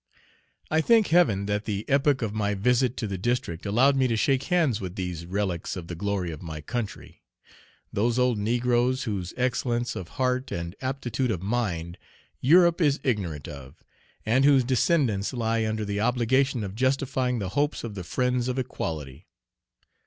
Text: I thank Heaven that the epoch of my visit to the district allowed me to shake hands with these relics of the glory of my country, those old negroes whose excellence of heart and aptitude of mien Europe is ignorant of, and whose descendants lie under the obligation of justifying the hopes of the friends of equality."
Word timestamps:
I 0.71 0.81
thank 0.81 1.09
Heaven 1.09 1.45
that 1.45 1.65
the 1.65 1.87
epoch 1.87 2.23
of 2.23 2.33
my 2.33 2.55
visit 2.55 2.97
to 2.97 3.05
the 3.05 3.19
district 3.19 3.67
allowed 3.67 3.95
me 3.95 4.07
to 4.07 4.17
shake 4.17 4.41
hands 4.45 4.81
with 4.81 4.95
these 4.95 5.27
relics 5.27 5.75
of 5.75 5.85
the 5.85 5.93
glory 5.95 6.31
of 6.31 6.41
my 6.41 6.59
country, 6.59 7.21
those 7.93 8.17
old 8.17 8.39
negroes 8.39 9.03
whose 9.03 9.31
excellence 9.37 9.95
of 9.95 10.07
heart 10.17 10.51
and 10.51 10.75
aptitude 10.81 11.29
of 11.29 11.43
mien 11.43 11.97
Europe 12.39 12.81
is 12.81 12.99
ignorant 13.03 13.47
of, 13.47 13.83
and 14.25 14.43
whose 14.43 14.63
descendants 14.63 15.33
lie 15.33 15.67
under 15.67 15.85
the 15.85 15.99
obligation 15.99 16.63
of 16.63 16.73
justifying 16.73 17.37
the 17.37 17.49
hopes 17.49 17.83
of 17.83 17.93
the 17.93 18.03
friends 18.03 18.47
of 18.47 18.57
equality." 18.57 19.27